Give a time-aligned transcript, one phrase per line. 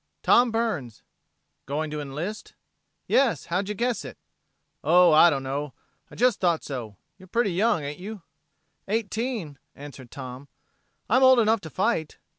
[0.23, 1.03] "Tom Burns."
[1.67, 2.55] "Going to enlist?"
[3.05, 3.45] "Yes.
[3.45, 4.17] How'd you guess it?"
[4.83, 5.75] "Oh, I dunno.
[6.09, 6.97] I just thought so.
[7.19, 8.23] You're pretty young, ain't you?"
[8.87, 10.47] "Eighteen," answered Tom.
[11.07, 12.17] "I'm old enough to fight."